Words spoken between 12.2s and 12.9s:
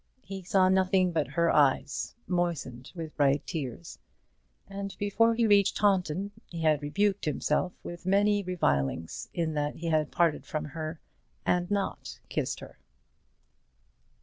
kissed her.